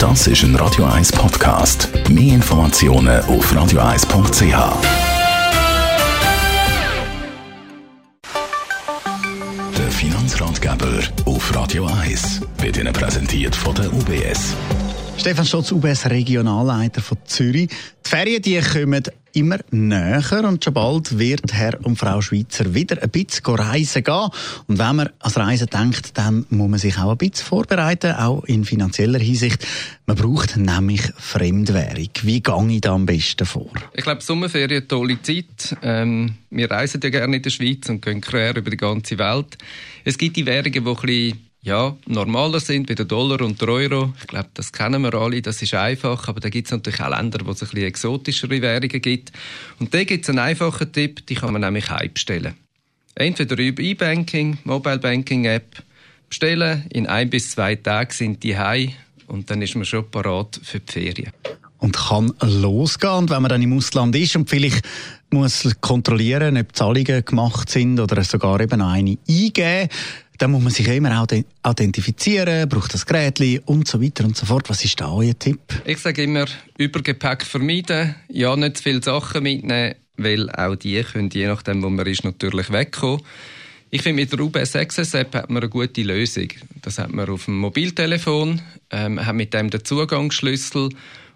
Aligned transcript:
Das 0.00 0.26
ist 0.26 0.42
ein 0.44 0.56
Radio 0.56 0.86
1 0.86 1.12
Podcast. 1.12 1.90
Mehr 2.08 2.36
Informationen 2.36 3.22
auf 3.24 3.52
radio1.ch. 3.52 4.42
Der 9.76 9.90
Finanzratgeber 9.90 11.00
auf 11.26 11.54
Radio 11.54 11.84
1 11.84 12.40
wird 12.60 12.78
Ihnen 12.78 12.94
präsentiert 12.94 13.54
von 13.54 13.74
der 13.74 13.92
UBS. 13.92 14.56
Stefan 15.20 15.44
Stotz, 15.44 15.70
UBS 15.70 16.06
Regionalleiter 16.06 17.02
von 17.02 17.18
Zürich. 17.26 17.68
Die 17.68 18.08
Ferien 18.08 18.40
die 18.40 18.58
kommen 18.58 19.02
immer 19.34 19.58
näher 19.70 20.44
und 20.48 20.64
schon 20.64 20.72
bald 20.72 21.18
wird 21.18 21.52
Herr 21.52 21.78
und 21.84 21.96
Frau 21.96 22.22
Schweizer 22.22 22.74
wieder 22.74 23.02
ein 23.02 23.10
bisschen 23.10 23.54
reisen 23.54 24.02
gehen. 24.02 24.30
Und 24.66 24.78
wenn 24.78 24.96
man 24.96 25.10
als 25.18 25.36
Reisen 25.36 25.66
denkt, 25.66 26.16
dann 26.16 26.46
muss 26.48 26.70
man 26.70 26.78
sich 26.78 26.96
auch 26.96 27.10
ein 27.10 27.18
bisschen 27.18 27.46
vorbereiten, 27.46 28.12
auch 28.12 28.44
in 28.44 28.64
finanzieller 28.64 29.18
Hinsicht. 29.18 29.66
Man 30.06 30.16
braucht 30.16 30.56
nämlich 30.56 31.02
Fremdwährung. 31.18 32.08
Wie 32.22 32.40
gehe 32.40 32.66
ich 32.70 32.80
da 32.80 32.94
am 32.94 33.04
besten 33.04 33.44
vor? 33.44 33.70
Ich 33.92 34.04
glaube, 34.04 34.22
Sommerferien 34.22 34.88
tolle 34.88 35.20
Zeit. 35.20 35.76
Ähm, 35.82 36.36
wir 36.48 36.70
reisen 36.70 36.98
ja 37.04 37.10
gerne 37.10 37.36
in 37.36 37.42
der 37.42 37.50
Schweiz 37.50 37.90
und 37.90 38.00
gehen 38.00 38.22
quer 38.22 38.56
über 38.56 38.70
die 38.70 38.78
ganze 38.78 39.18
Welt. 39.18 39.58
Es 40.02 40.16
gibt 40.16 40.36
die 40.36 40.46
Währungen, 40.46 40.72
die 40.72 40.80
ein 40.80 40.84
bisschen 40.94 41.49
ja, 41.62 41.94
normaler 42.06 42.60
sind, 42.60 42.88
wie 42.88 42.94
der 42.94 43.04
Dollar 43.04 43.42
und 43.42 43.60
der 43.60 43.68
Euro. 43.68 44.14
Ich 44.18 44.26
glaube, 44.26 44.48
das 44.54 44.72
kennen 44.72 45.02
wir 45.02 45.14
alle, 45.14 45.42
das 45.42 45.60
ist 45.60 45.74
einfach. 45.74 46.28
Aber 46.28 46.40
da 46.40 46.48
gibt 46.48 46.68
es 46.68 46.72
natürlich 46.72 47.00
auch 47.00 47.10
Länder, 47.10 47.40
wo 47.44 47.50
es 47.50 47.62
ein 47.62 47.68
bisschen 47.68 47.86
exotischere 47.86 48.62
Währungen 48.62 49.02
gibt. 49.02 49.32
Und 49.78 49.92
da 49.92 50.04
gibt 50.04 50.24
es 50.24 50.30
einen 50.30 50.38
einfachen 50.38 50.90
Tipp, 50.92 51.26
die 51.26 51.34
kann 51.34 51.52
man 51.52 51.60
nämlich 51.60 51.90
heimstellen. 51.90 52.54
Entweder 53.14 53.58
über 53.58 53.82
E-Banking, 53.82 54.58
Mobile 54.64 54.98
Banking 54.98 55.44
App, 55.44 55.82
bestellen, 56.30 56.86
in 56.90 57.06
ein 57.06 57.28
bis 57.28 57.50
zwei 57.50 57.74
Tagen 57.74 58.12
sind 58.12 58.42
die 58.42 58.56
heim 58.56 58.92
und 59.26 59.50
dann 59.50 59.60
ist 59.60 59.74
man 59.74 59.84
schon 59.84 60.10
parat 60.10 60.60
für 60.62 60.80
die 60.80 60.92
Ferien. 60.92 61.32
Und 61.78 61.96
kann 61.96 62.32
losgehen. 62.40 63.12
Und 63.14 63.30
wenn 63.30 63.42
man 63.42 63.48
dann 63.48 63.62
im 63.62 63.72
Ausland 63.72 64.14
ist 64.14 64.36
und 64.36 64.48
vielleicht 64.48 64.86
muss 65.30 65.66
kontrollieren, 65.80 66.56
ob 66.56 66.74
Zahlungen 66.74 67.24
gemacht 67.24 67.70
sind 67.70 67.98
oder 68.00 68.22
sogar 68.22 68.60
eben 68.60 68.80
eine 68.80 69.18
eingeben, 69.28 69.88
dann 70.40 70.52
muss 70.52 70.62
man 70.62 70.72
sich 70.72 70.88
immer 70.88 71.22
auch 71.22 71.26
identifizieren, 71.70 72.66
braucht 72.66 72.94
das 72.94 73.04
Gerät 73.04 73.38
und 73.66 73.86
so 73.86 74.00
weiter 74.02 74.24
und 74.24 74.38
so 74.38 74.46
fort. 74.46 74.70
Was 74.70 74.82
ist 74.82 74.98
da 74.98 75.12
euer 75.12 75.38
Tipp? 75.38 75.60
Ich 75.84 75.98
sage 75.98 76.22
immer, 76.22 76.46
Übergepäck 76.78 77.44
vermeiden, 77.44 78.14
ja 78.28 78.56
nicht 78.56 78.78
zu 78.78 78.82
viele 78.84 79.02
Sachen 79.02 79.42
mitnehmen, 79.42 79.96
weil 80.16 80.48
auch 80.50 80.76
die 80.76 81.02
können 81.02 81.28
je 81.28 81.46
nachdem, 81.46 81.82
wo 81.82 81.90
man 81.90 82.06
ist, 82.06 82.24
natürlich 82.24 82.72
wegkommen. 82.72 83.20
Ich 83.90 84.00
finde, 84.00 84.22
mit 84.22 84.32
der 84.32 84.40
UBS 84.40 84.76
Access 84.76 85.12
App 85.12 85.34
hat 85.34 85.50
man 85.50 85.62
eine 85.62 85.68
gute 85.68 86.02
Lösung. 86.02 86.48
Das 86.80 86.98
hat 86.98 87.12
man 87.12 87.28
auf 87.28 87.44
dem 87.44 87.58
Mobiltelefon, 87.58 88.62
ähm, 88.90 89.24
hat 89.24 89.34
mit 89.34 89.52
dem 89.52 89.68
den 89.68 89.84
Zugangsschlüssel 89.84 90.88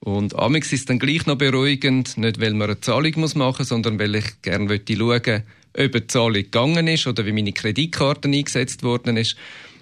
und 0.00 0.38
amix 0.38 0.72
ist 0.72 0.88
dann 0.88 0.98
gleich 0.98 1.26
noch 1.26 1.36
beruhigend, 1.36 2.16
nicht 2.16 2.40
weil 2.40 2.54
man 2.54 2.70
eine 2.70 2.80
Zahlung 2.80 3.12
machen 3.34 3.56
muss, 3.58 3.68
sondern 3.68 3.98
weil 3.98 4.14
ich 4.14 4.40
gerne 4.40 4.80
schauen 4.88 5.10
ob 5.20 5.42
die 5.76 6.06
Zahlung 6.06 6.34
gegangen 6.34 6.88
ist 6.88 7.06
oder 7.06 7.24
wie 7.26 7.32
meine 7.32 7.52
Kreditkarte 7.52 8.28
eingesetzt 8.28 8.82
worden 8.82 9.16
ist. 9.16 9.36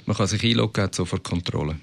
Man 0.07 0.17
kann 0.17 0.27
sich 0.27 0.43
einloggen, 0.45 0.85
hat 0.85 0.95
sofort 0.95 1.25
Kontrolle. 1.25 1.77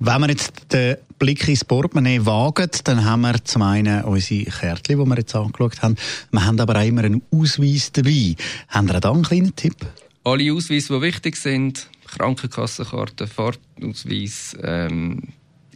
Wenn 0.00 0.20
wir 0.22 0.30
jetzt 0.30 0.72
den 0.72 0.96
Blick 1.18 1.46
ins 1.48 1.64
Portemonnaie 1.64 2.26
wagen, 2.26 2.68
dann 2.84 3.04
haben 3.04 3.22
wir 3.22 3.42
zum 3.44 3.62
einen 3.62 4.02
unsere 4.04 4.44
Kärtchen, 4.44 4.98
die 4.98 5.06
wir 5.06 5.16
jetzt 5.16 5.34
angeschaut 5.34 5.80
haben. 5.82 5.96
Wir 6.32 6.44
haben 6.44 6.58
aber 6.58 6.78
auch 6.78 6.84
immer 6.84 7.04
einen 7.04 7.22
Ausweis 7.30 7.92
dabei. 7.92 8.34
Haben 8.68 8.88
Sie 8.88 9.00
da 9.00 9.12
einen 9.12 9.22
kleinen 9.22 9.54
Tipp? 9.54 9.76
Alle 10.24 10.52
Ausweise, 10.52 10.94
die 10.94 11.02
wichtig 11.02 11.36
sind, 11.36 11.88
Krankenkassenkarte, 12.06 13.26
Fahrtausweis, 13.26 14.56
ähm, 14.62 15.22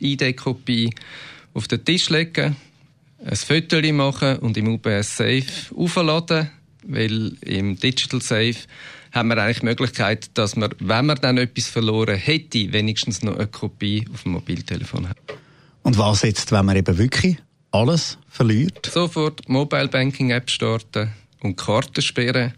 ID-Kopie, 0.00 0.90
auf 1.54 1.68
den 1.68 1.84
Tisch 1.84 2.10
legen, 2.10 2.56
ein 3.24 3.36
Foto 3.36 3.80
machen 3.92 4.38
und 4.38 4.56
im 4.56 4.68
UBS 4.68 5.16
Safe 5.16 5.44
aufladen 5.76 6.50
weil 6.88 7.36
im 7.42 7.78
Digital 7.78 8.20
Safe 8.20 8.56
haben 9.12 9.28
wir 9.28 9.38
eigentlich 9.38 9.60
die 9.60 9.66
Möglichkeit, 9.66 10.30
dass 10.34 10.56
man, 10.56 10.70
wenn 10.80 11.06
man 11.06 11.18
dann 11.20 11.38
etwas 11.38 11.68
verloren 11.68 12.16
hätte, 12.16 12.72
wenigstens 12.72 13.22
noch 13.22 13.36
eine 13.36 13.46
Kopie 13.46 14.06
auf 14.12 14.24
dem 14.24 14.32
Mobiltelefon 14.32 15.08
hat. 15.08 15.16
Und 15.82 15.96
was 15.98 16.22
jetzt, 16.22 16.52
wenn 16.52 16.66
man 16.66 16.76
eben 16.76 16.98
wirklich 16.98 17.38
alles 17.70 18.18
verliert? 18.28 18.90
Sofort 18.92 19.48
Mobile 19.48 19.88
Banking 19.88 20.30
App 20.30 20.50
starten 20.50 21.10
und 21.40 21.56
Karten 21.56 22.02
sperren. 22.02 22.54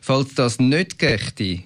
Falls 0.00 0.34
das 0.34 0.58
nicht 0.58 0.98
geht, 0.98 1.62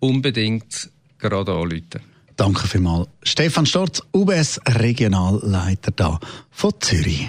unbedingt 0.00 0.90
gerade 1.18 1.52
anrufen. 1.52 2.00
Danke 2.36 2.66
vielmals. 2.66 3.08
Stefan 3.22 3.66
Storz, 3.66 4.02
UBS 4.12 4.60
Regionalleiter 4.66 5.92
da 5.92 6.18
von 6.50 6.72
Zürich. 6.80 7.28